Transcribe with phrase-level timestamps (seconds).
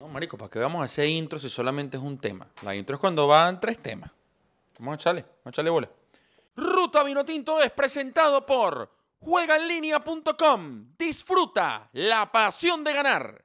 [0.00, 2.46] No, marico, ¿para qué vamos a hacer intro si solamente es un tema?
[2.62, 4.10] La intro es cuando van tres temas.
[4.78, 5.90] Vamos a echarle, vamos a echarle bola.
[6.54, 10.94] Ruta Vinotinto es presentado por juegaenlinea.com.
[10.96, 13.42] Disfruta la pasión de ganar.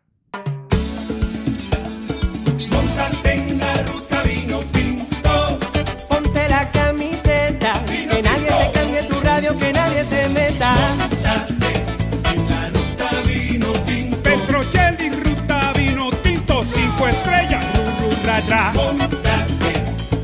[18.34, 19.73] Montate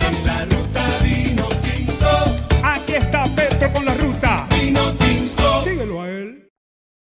[0.07, 2.07] en la ruta vino tinto.
[2.63, 5.61] Aquí está Petro con la ruta vino tinto.
[5.61, 6.49] Síguelo a él.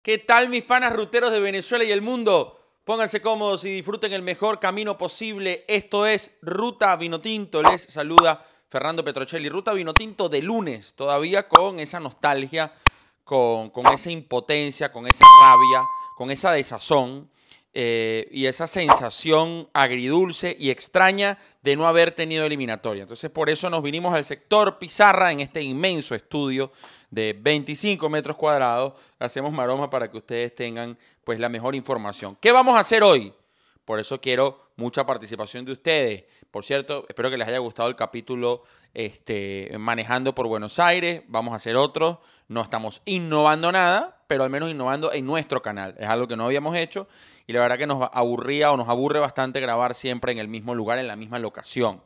[0.02, 2.60] ¿Qué tal mis panas ruteros de Venezuela y el mundo?
[2.84, 5.66] Pónganse cómodos y disfruten el mejor camino posible.
[5.68, 7.62] Esto es Ruta Vinotinto.
[7.62, 9.50] Les saluda Fernando Petrocelli.
[9.50, 12.74] Ruta Vinotinto de lunes, todavía con esa nostalgia,
[13.24, 15.84] con, con esa impotencia, con esa rabia,
[16.18, 17.30] con esa desazón
[17.80, 23.04] eh, y esa sensación agridulce y extraña de no haber tenido eliminatoria.
[23.04, 26.72] Entonces por eso nos vinimos al sector Pizarra en este inmenso estudio
[27.12, 28.94] de 25 metros cuadrados.
[29.20, 32.36] Hacemos maroma para que ustedes tengan pues la mejor información.
[32.42, 33.32] ¿Qué vamos a hacer hoy?
[33.86, 36.24] Por eso quiero mucha participación de ustedes.
[36.50, 38.64] Por cierto, espero que les haya gustado el capítulo
[38.96, 41.22] este, manejando por Buenos Aires.
[41.28, 42.22] Vamos a hacer otro.
[42.48, 45.96] No estamos innovando nada, pero al menos innovando en nuestro canal.
[45.98, 47.08] Es algo que no habíamos hecho
[47.48, 50.76] y la verdad que nos aburría o nos aburre bastante grabar siempre en el mismo
[50.76, 52.04] lugar, en la misma locación.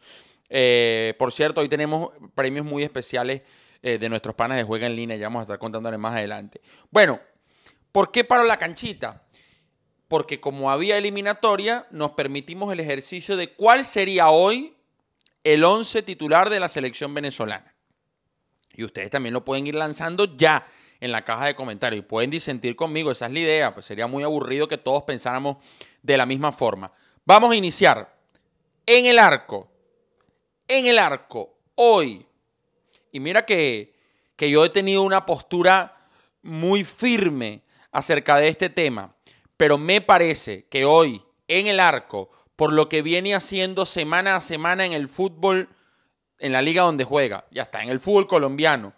[0.49, 3.41] Eh, por cierto, hoy tenemos premios muy especiales
[3.81, 5.17] eh, de nuestros panas de Juega en Línea.
[5.17, 6.61] Ya vamos a estar contándoles más adelante.
[6.91, 7.19] Bueno,
[7.91, 9.23] ¿por qué paro la canchita?
[10.07, 14.75] Porque como había eliminatoria, nos permitimos el ejercicio de cuál sería hoy
[15.43, 17.73] el 11 titular de la selección venezolana.
[18.75, 20.65] Y ustedes también lo pueden ir lanzando ya
[21.01, 24.05] en la caja de comentarios y pueden disentir conmigo, esa es la idea, pues sería
[24.05, 25.57] muy aburrido que todos pensáramos
[26.01, 26.93] de la misma forma.
[27.25, 28.15] Vamos a iniciar
[28.85, 29.67] en el arco,
[30.67, 32.25] en el arco, hoy.
[33.11, 33.95] Y mira que,
[34.35, 35.95] que yo he tenido una postura
[36.43, 39.15] muy firme acerca de este tema,
[39.57, 44.41] pero me parece que hoy en el arco, por lo que viene haciendo semana a
[44.41, 45.67] semana en el fútbol,
[46.37, 48.93] en la liga donde juega, ya está, en el fútbol colombiano,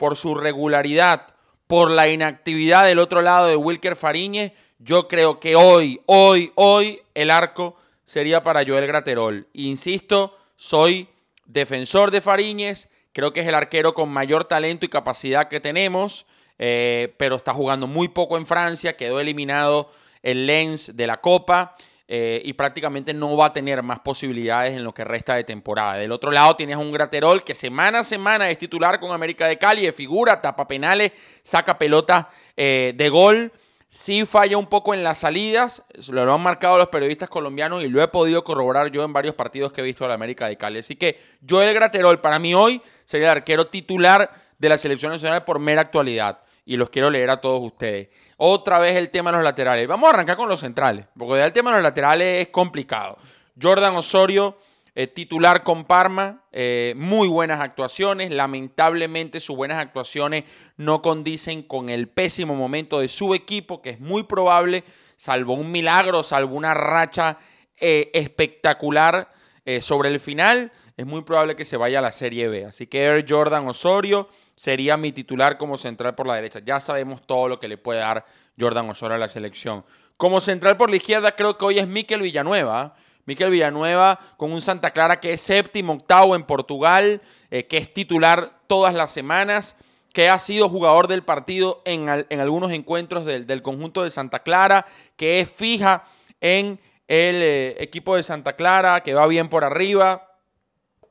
[0.00, 1.26] por su regularidad,
[1.66, 7.02] por la inactividad del otro lado de Wilker Fariñez, yo creo que hoy, hoy, hoy
[7.12, 9.46] el arco sería para Joel Graterol.
[9.52, 11.06] Insisto, soy
[11.44, 16.24] defensor de Fariñez, creo que es el arquero con mayor talento y capacidad que tenemos,
[16.58, 21.76] eh, pero está jugando muy poco en Francia, quedó eliminado el Lens de la Copa.
[22.12, 25.94] Eh, y prácticamente no va a tener más posibilidades en lo que resta de temporada.
[25.94, 29.58] Del otro lado tienes un Graterol que semana a semana es titular con América de
[29.58, 31.12] Cali, de figura, tapa penales,
[31.44, 33.52] saca pelota eh, de gol.
[33.86, 38.02] Sí falla un poco en las salidas, lo han marcado los periodistas colombianos y lo
[38.02, 40.80] he podido corroborar yo en varios partidos que he visto de la América de Cali.
[40.80, 41.16] Así que
[41.48, 45.82] Joel Graterol para mí hoy sería el arquero titular de la selección nacional por mera
[45.82, 46.40] actualidad.
[46.70, 48.10] Y los quiero leer a todos ustedes.
[48.36, 49.88] Otra vez el tema de los laterales.
[49.88, 53.18] Vamos a arrancar con los centrales, porque el tema de los laterales es complicado.
[53.60, 54.56] Jordan Osorio,
[54.94, 58.30] eh, titular con Parma, eh, muy buenas actuaciones.
[58.30, 60.44] Lamentablemente sus buenas actuaciones
[60.76, 64.84] no condicen con el pésimo momento de su equipo, que es muy probable,
[65.16, 67.36] salvo un milagro, salvo una racha
[67.80, 69.28] eh, espectacular
[69.64, 72.64] eh, sobre el final, es muy probable que se vaya a la Serie B.
[72.64, 76.60] Así que Air Jordan Osorio sería mi titular como central por la derecha.
[76.64, 78.24] Ya sabemos todo lo que le puede dar
[78.58, 79.84] Jordan Osorio a la selección.
[80.16, 82.94] Como central por la izquierda creo que hoy es Miquel Villanueva.
[83.24, 87.92] Miquel Villanueva con un Santa Clara que es séptimo, octavo en Portugal, eh, que es
[87.92, 89.76] titular todas las semanas,
[90.12, 94.42] que ha sido jugador del partido en, en algunos encuentros del, del conjunto de Santa
[94.42, 96.04] Clara, que es fija
[96.40, 100.28] en el eh, equipo de Santa Clara, que va bien por arriba.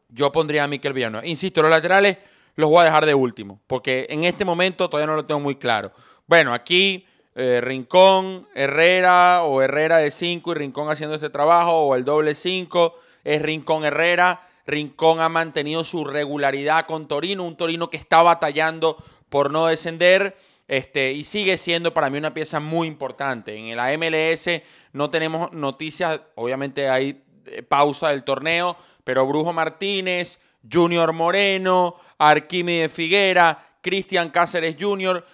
[0.07, 1.27] Yo pondría a Miquel Villanueva.
[1.27, 2.17] Insisto, los laterales
[2.55, 5.57] los voy a dejar de último, porque en este momento todavía no lo tengo muy
[5.57, 5.91] claro.
[6.25, 7.05] Bueno, aquí
[7.35, 12.33] eh, Rincón, Herrera o Herrera de 5 y Rincón haciendo este trabajo, o el doble
[12.33, 12.95] 5
[13.25, 14.39] es Rincón Herrera.
[14.65, 18.95] Rincón ha mantenido su regularidad con Torino, un Torino que está batallando
[19.27, 20.37] por no descender.
[20.69, 23.55] Este, y sigue siendo para mí una pieza muy importante.
[23.57, 24.61] En la MLS
[24.93, 30.39] no tenemos noticias, obviamente hay eh, pausa del torneo, pero Brujo Martínez,
[30.71, 35.25] Junior Moreno, Arquímedes Figuera, Cristian Cáceres Jr.,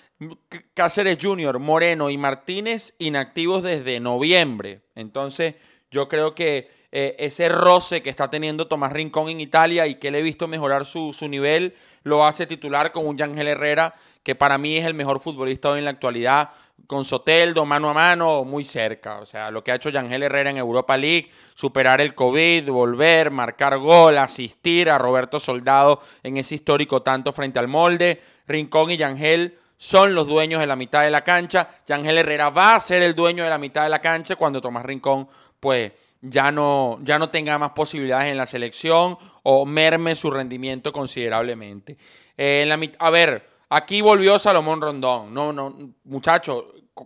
[0.73, 4.83] Cáceres Jr., Moreno y Martínez inactivos desde noviembre.
[4.95, 5.55] Entonces,
[5.91, 10.11] yo creo que eh, ese roce que está teniendo Tomás Rincón en Italia y que
[10.11, 13.93] le he visto mejorar su, su nivel, lo hace titular con un Yángel Herrera,
[14.23, 16.51] que para mí es el mejor futbolista hoy en la actualidad,
[16.87, 19.19] con Soteldo mano a mano, muy cerca.
[19.19, 23.29] O sea, lo que ha hecho Yangel Herrera en Europa League, superar el COVID, volver,
[23.29, 28.21] marcar gol, asistir a Roberto Soldado en ese histórico tanto frente al molde.
[28.47, 31.67] Rincón y Yangel son los dueños de la mitad de la cancha.
[31.85, 34.85] Yangel Herrera va a ser el dueño de la mitad de la cancha cuando Tomás
[34.85, 35.27] Rincón,
[35.59, 35.91] pues
[36.27, 41.97] ya no, ya no tenga más posibilidades en la selección o merme su rendimiento considerablemente.
[42.37, 45.33] Eh, en la a ver, aquí volvió Salomón Rondón.
[45.33, 46.65] No, no, muchachos,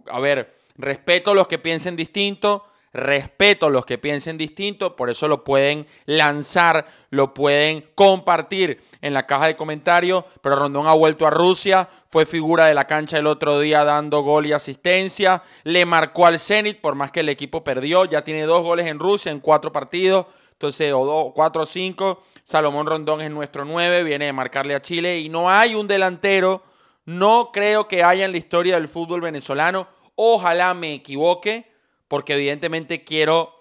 [0.09, 5.09] a ver, respeto a los que piensen distinto, respeto a los que piensen distinto, por
[5.09, 10.93] eso lo pueden lanzar, lo pueden compartir en la caja de comentarios, pero Rondón ha
[10.93, 15.43] vuelto a Rusia, fue figura de la cancha el otro día dando gol y asistencia,
[15.63, 18.99] le marcó al Zenit, por más que el equipo perdió, ya tiene dos goles en
[18.99, 24.03] Rusia en cuatro partidos, entonces, o dos, cuatro o cinco, Salomón Rondón es nuestro nueve,
[24.03, 26.63] viene de marcarle a Chile y no hay un delantero,
[27.05, 31.71] no creo que haya en la historia del fútbol venezolano, ojalá me equivoque,
[32.09, 33.53] porque evidentemente quiero,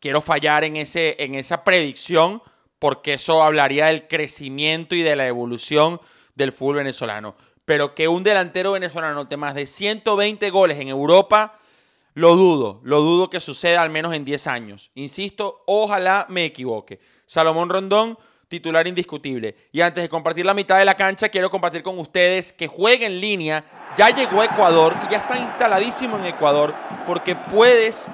[0.00, 2.40] quiero fallar en, ese, en esa predicción,
[2.78, 6.00] porque eso hablaría del crecimiento y de la evolución
[6.36, 7.36] del fútbol venezolano.
[7.66, 11.58] Pero que un delantero venezolano note más de 120 goles en Europa,
[12.14, 14.90] lo dudo, lo dudo que suceda al menos en 10 años.
[14.94, 17.00] Insisto, ojalá me equivoque.
[17.26, 18.16] Salomón Rondón,
[18.48, 19.54] titular indiscutible.
[19.72, 23.06] Y antes de compartir la mitad de la cancha, quiero compartir con ustedes que juegue
[23.06, 23.64] en línea
[23.96, 26.74] ya llegó a Ecuador y ya está instaladísimo en Ecuador
[27.06, 28.06] porque puedes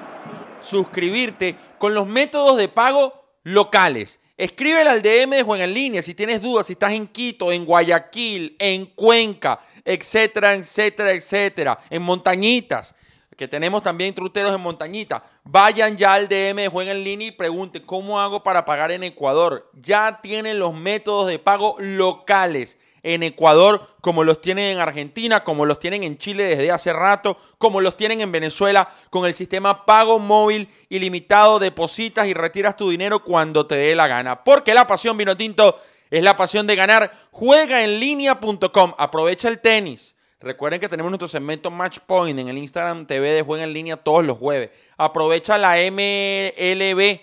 [0.61, 4.19] suscribirte con los métodos de pago locales.
[4.37, 7.65] Escríbele al DM de Juega en Línea si tienes dudas, si estás en Quito, en
[7.65, 12.95] Guayaquil, en Cuenca, etcétera, etcétera, etcétera, en Montañitas,
[13.35, 15.21] que tenemos también truteros en Montañitas.
[15.43, 19.03] Vayan ya al DM de Juega en Línea y pregunten cómo hago para pagar en
[19.03, 19.69] Ecuador.
[19.73, 25.67] Ya tienen los métodos de pago locales en Ecuador, como los tienen en Argentina, como
[25.67, 29.85] los tienen en Chile desde hace rato, como los tienen en Venezuela con el sistema
[29.85, 34.43] pago móvil ilimitado, depositas y retiras tu dinero cuando te dé la gana.
[34.43, 35.79] Porque la pasión vino tinto
[36.09, 37.11] es la pasión de ganar.
[37.29, 40.14] Juega en línea.com, aprovecha el tenis.
[40.39, 43.97] Recuerden que tenemos nuestro segmento Match Point en el Instagram TV de Juega en Línea
[43.97, 44.69] todos los jueves.
[44.97, 47.19] Aprovecha la MLB,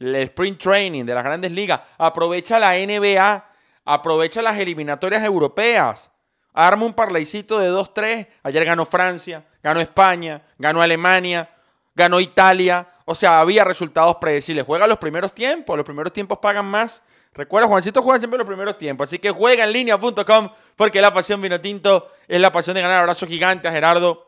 [0.00, 1.80] el Sprint Training de las grandes ligas.
[1.96, 3.48] Aprovecha la NBA
[3.90, 6.10] Aprovecha las eliminatorias europeas.
[6.52, 8.28] Arma un parlaycito de 2-3.
[8.42, 11.48] Ayer ganó Francia, ganó España, ganó Alemania,
[11.94, 12.86] ganó Italia.
[13.06, 14.66] O sea, había resultados predecibles.
[14.66, 15.74] Juega los primeros tiempos.
[15.74, 17.02] Los primeros tiempos pagan más.
[17.34, 19.06] Recuerda, Juancito juega siempre los primeros tiempos.
[19.06, 23.00] Así que juega en línea.com porque la pasión vino tinto es la pasión de ganar.
[23.00, 24.26] Abrazo gigante a Gerardo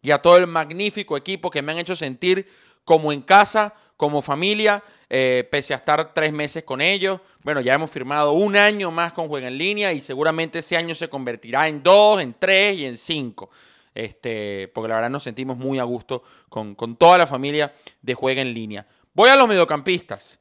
[0.00, 2.48] y a todo el magnífico equipo que me han hecho sentir
[2.84, 7.20] como en casa, como familia, eh, pese a estar tres meses con ellos.
[7.44, 10.94] Bueno, ya hemos firmado un año más con Juega en Línea y seguramente ese año
[10.94, 13.50] se convertirá en dos, en tres y en cinco.
[13.94, 18.40] Este, porque la verdad nos sentimos muy a gusto con, toda la familia de Juega
[18.40, 18.86] en Línea.
[19.12, 20.38] Voy a los mediocampistas.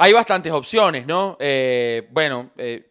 [0.00, 1.36] Hay bastantes opciones, ¿no?
[1.40, 2.88] Eh, bueno, eh,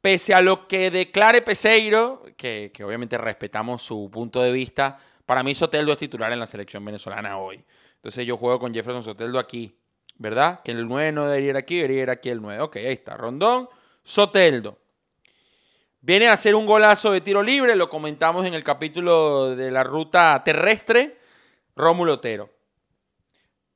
[0.00, 4.96] pese a lo que declare Peseiro, que, que obviamente respetamos su punto de vista,
[5.26, 7.64] para mí Soteldo es titular en la selección venezolana hoy.
[7.96, 9.76] Entonces yo juego con Jefferson Soteldo aquí,
[10.18, 10.60] ¿verdad?
[10.62, 12.60] Que el 9 no debería ir aquí, debería ir aquí el 9.
[12.60, 13.16] Ok, ahí está.
[13.16, 13.68] Rondón,
[14.04, 14.78] Soteldo.
[16.00, 19.82] Viene a hacer un golazo de tiro libre, lo comentamos en el capítulo de la
[19.82, 21.18] ruta terrestre.
[21.74, 22.55] Rómulo Otero.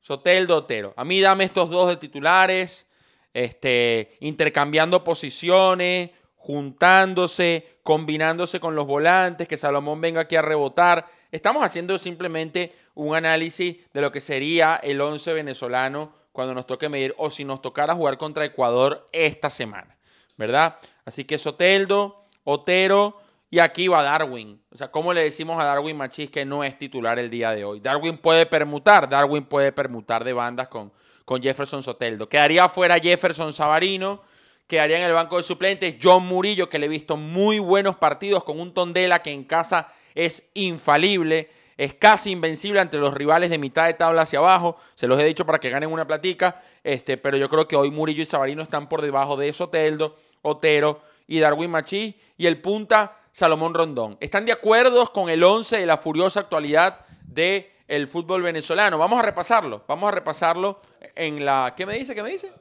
[0.00, 0.94] Soteldo Otero.
[0.96, 2.86] A mí dame estos dos de titulares,
[3.32, 11.06] este, intercambiando posiciones, juntándose, combinándose con los volantes, que Salomón venga aquí a rebotar.
[11.30, 16.88] Estamos haciendo simplemente un análisis de lo que sería el 11 venezolano cuando nos toque
[16.88, 19.98] medir o si nos tocara jugar contra Ecuador esta semana,
[20.36, 20.78] ¿verdad?
[21.04, 23.18] Así que Soteldo, Otero
[23.50, 24.60] y aquí va Darwin.
[24.70, 27.64] O sea, ¿cómo le decimos a Darwin Machís que no es titular el día de
[27.64, 27.80] hoy?
[27.80, 30.92] Darwin puede permutar, Darwin puede permutar de bandas con,
[31.24, 32.28] con Jefferson Soteldo.
[32.28, 34.22] Quedaría fuera Jefferson Savarino
[34.70, 35.96] quedaría en el banco de suplentes.
[36.00, 39.92] John Murillo, que le he visto muy buenos partidos con un Tondela que en casa
[40.14, 44.76] es infalible, es casi invencible ante los rivales de mitad de tabla hacia abajo.
[44.94, 47.90] Se los he dicho para que ganen una platica, este, pero yo creo que hoy
[47.90, 53.18] Murillo y Sabarino están por debajo de Soteldo, Otero y Darwin Machís y el punta
[53.32, 54.16] Salomón Rondón.
[54.20, 58.98] ¿Están de acuerdo con el 11 de la furiosa actualidad del el fútbol venezolano?
[58.98, 60.80] Vamos a repasarlo, vamos a repasarlo
[61.14, 61.74] en la...
[61.76, 62.14] ¿Qué me dice?
[62.14, 62.52] ¿Qué me dice?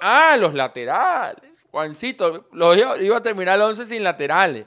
[0.00, 1.50] ah, los laterales.
[1.70, 4.66] Juancito, iba, a terminar el 11 sin laterales.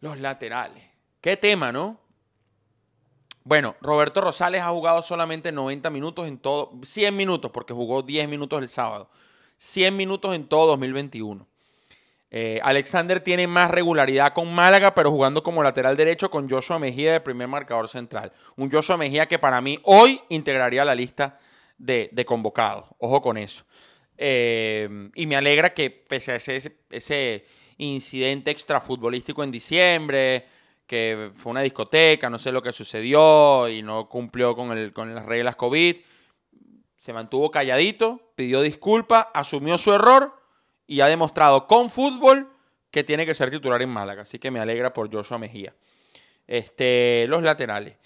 [0.00, 0.82] Los laterales.
[1.20, 2.00] Qué tema, ¿no?
[3.44, 8.28] Bueno, Roberto Rosales ha jugado solamente 90 minutos en todo, 100 minutos, porque jugó 10
[8.28, 9.10] minutos el sábado.
[9.58, 11.46] 100 minutos en todo 2021.
[12.34, 17.12] Eh, Alexander tiene más regularidad con Málaga, pero jugando como lateral derecho con Joshua Mejía
[17.12, 18.32] de primer marcador central.
[18.56, 21.38] Un Joshua Mejía que para mí hoy integraría la lista
[21.76, 22.86] de, convocados.
[22.96, 23.66] Ojo con eso.
[24.16, 27.44] Eh, y me alegra que pese a ese,
[27.76, 30.46] incidente extrafutbolístico en diciembre,
[30.86, 35.26] que fue una discoteca, no sé lo que sucedió y no cumplió con, con las
[35.26, 35.96] reglas COVID,
[36.96, 40.41] se mantuvo calladito, pidió disculpas, asumió su error
[40.86, 42.50] y ha demostrado con fútbol
[42.90, 44.22] que tiene que ser titular en Málaga.
[44.22, 45.74] Así que me alegra por Joshua Mejía.
[46.46, 47.96] Este, los laterales.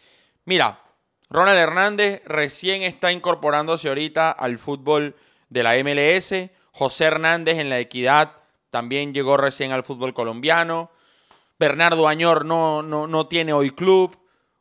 [0.44, 0.80] Mira,
[1.28, 5.16] Ronald Hernández recién está incorporándose ahorita al fútbol
[5.48, 6.50] de la MLS.
[6.72, 8.32] José Hernández en la Equidad
[8.70, 10.90] también llegó recién al fútbol colombiano.
[11.58, 14.16] Bernardo Añor no, no, no tiene hoy club.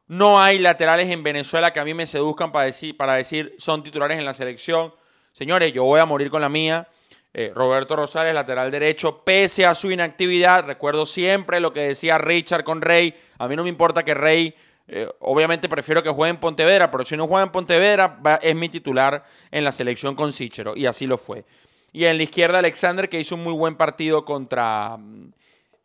[0.08, 3.84] No hay laterales en Venezuela que a mí me seduzcan para decir, para decir son
[3.84, 4.94] titulares en la selección.
[5.34, 6.88] Señores, yo voy a morir con la mía.
[7.38, 12.64] Eh, Roberto Rosales, lateral derecho, pese a su inactividad, recuerdo siempre lo que decía Richard
[12.64, 14.56] con Rey, a mí no me importa que Rey,
[14.88, 18.70] eh, obviamente prefiero que juegue en Pontevedra, pero si no juega en Pontevedra, es mi
[18.70, 21.44] titular en la selección con Sichero, y así lo fue.
[21.92, 24.98] Y en la izquierda Alexander, que hizo un muy buen partido contra,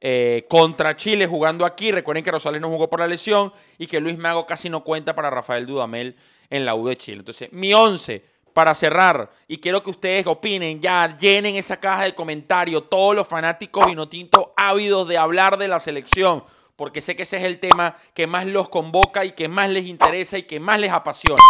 [0.01, 1.91] eh, contra Chile jugando aquí.
[1.91, 5.17] Recuerden que Rosales no jugó por la lesión y que Luis Mago casi no cuenta
[5.17, 6.15] para Rafael Dudamel
[6.49, 7.19] en la U de Chile.
[7.19, 12.15] Entonces, mi 11 para cerrar, y quiero que ustedes opinen, ya llenen esa caja de
[12.15, 16.45] comentarios, todos los fanáticos vinotintos ávidos de hablar de la selección,
[16.77, 19.87] porque sé que ese es el tema que más los convoca y que más les
[19.87, 21.43] interesa y que más les apasiona.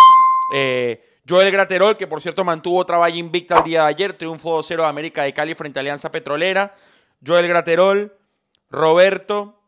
[0.54, 4.58] Eh, Joel Graterol, que por cierto mantuvo otra valla invicta el día de ayer, triunfo
[4.58, 6.74] 2-0 de América de Cali frente a Alianza Petrolera.
[7.24, 8.16] Joel Graterol,
[8.68, 9.60] Roberto,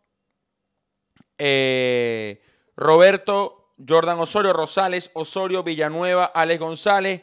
[1.39, 2.43] eh,
[2.77, 7.23] Roberto Jordan Osorio, Rosales, Osorio, Villanueva, Alex González,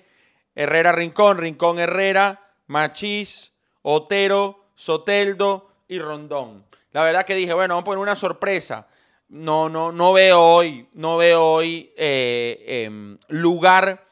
[0.55, 6.65] Herrera Rincón, Rincón Herrera, Machís, Otero, Soteldo y Rondón.
[6.91, 8.87] La verdad que dije, bueno, vamos a poner una sorpresa.
[9.29, 14.03] No, no, no veo hoy, no veo hoy eh, em, lugar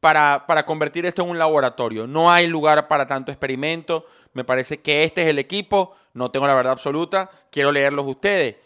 [0.00, 2.06] para, para convertir esto en un laboratorio.
[2.06, 4.06] No hay lugar para tanto experimento.
[4.34, 5.96] Me parece que este es el equipo.
[6.12, 7.30] No tengo la verdad absoluta.
[7.50, 8.56] Quiero leerlos ustedes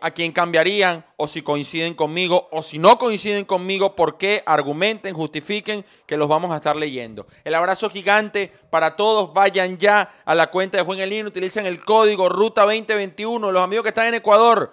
[0.00, 5.14] a quién cambiarían o si coinciden conmigo o si no coinciden conmigo, por qué, argumenten,
[5.14, 7.26] justifiquen que los vamos a estar leyendo.
[7.44, 11.84] El abrazo gigante para todos, vayan ya a la cuenta de Juan Elín, utilicen el
[11.84, 14.72] código Ruta 2021, los amigos que están en Ecuador.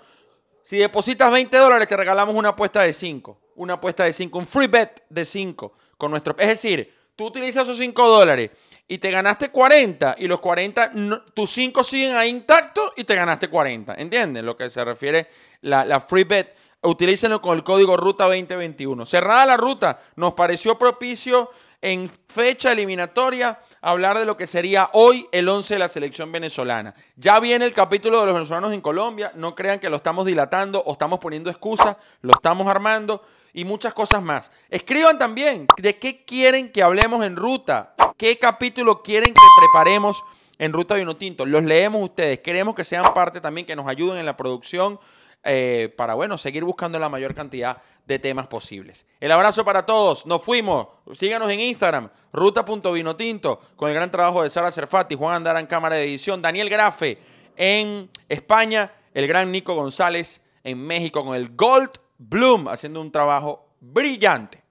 [0.64, 4.46] Si depositas 20 dólares te regalamos una apuesta de 5, una apuesta de 5, un
[4.46, 6.36] free bet de 5 con nuestro...
[6.38, 8.50] Es decir, tú utilizas esos 5 dólares
[8.88, 10.94] y te ganaste 40 y los 40,
[11.34, 13.96] tus 5 siguen ahí intactos y te ganaste 40.
[13.96, 14.46] ¿Entienden?
[14.46, 15.28] Lo que se refiere
[15.60, 16.56] la, la free bet.
[16.82, 19.06] Utilícenlo con el código Ruta 2021.
[19.06, 25.28] Cerrada la ruta, nos pareció propicio en fecha eliminatoria hablar de lo que sería hoy
[25.34, 26.96] el 11 de la selección venezolana.
[27.18, 30.82] Ya viene el capítulo de los venezolanos en Colombia, no crean que lo estamos dilatando
[30.86, 33.22] o estamos poniendo excusas, lo estamos armando
[33.54, 34.52] y muchas cosas más.
[34.70, 40.24] Escriban también de qué quieren que hablemos en ruta, qué capítulo quieren que preparemos
[40.58, 41.46] en Ruta Vino Tinto.
[41.46, 45.00] Los leemos ustedes, queremos que sean parte también, que nos ayuden en la producción
[45.44, 49.06] eh, para, bueno, seguir buscando la mayor cantidad de temas posibles.
[49.20, 54.50] El abrazo para todos, nos fuimos, síganos en Instagram, ruta.vinotinto, con el gran trabajo de
[54.50, 57.20] Sara Cerfati, Juan Andara en cámara de edición, Daniel Grafe
[57.56, 63.70] en España, el gran Nico González en México con el Gold Bloom haciendo un trabajo
[63.80, 64.62] brillante.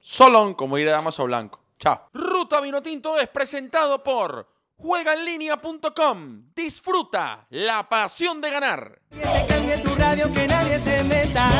[0.00, 1.60] Solón, como diría Damaso Blanco.
[1.78, 2.08] Chao.
[2.14, 6.44] Ruta Vinotinto es presentado por juegaenlinea.com.
[6.54, 9.00] Disfruta la pasión de ganar.
[9.10, 11.50] Que te cambie tu radio, que nadie se meta.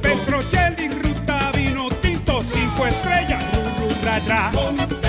[0.00, 5.01] Petrochel y Ruta Vino Tinto, 5 estrellas, ru, ru, ra, ra.